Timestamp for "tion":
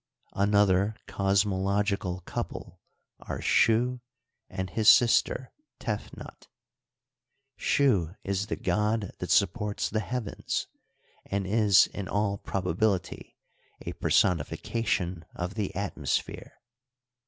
14.87-15.23